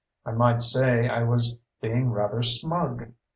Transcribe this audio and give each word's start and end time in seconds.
I 0.25 0.31
might 0.31 0.63
say 0.63 1.07
I 1.07 1.21
was 1.21 1.57
being 1.79 2.09
rather 2.09 2.41
smug. 2.41 3.11